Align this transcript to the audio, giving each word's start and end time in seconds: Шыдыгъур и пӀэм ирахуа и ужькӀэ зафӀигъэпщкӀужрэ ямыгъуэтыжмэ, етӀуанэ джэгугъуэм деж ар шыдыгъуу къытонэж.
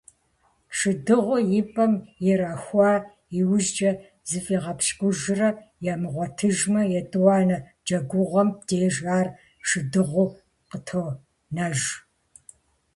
Шыдыгъур 0.77 1.41
и 1.59 1.61
пӀэм 1.73 1.93
ирахуа 2.29 2.91
и 3.39 3.41
ужькӀэ 3.55 3.91
зафӀигъэпщкӀужрэ 4.29 5.49
ямыгъуэтыжмэ, 5.93 6.81
етӀуанэ 6.99 7.57
джэгугъуэм 7.85 8.49
деж 8.67 8.97
ар 9.17 9.27
шыдыгъуу 9.67 10.29
къытонэж. 10.69 11.79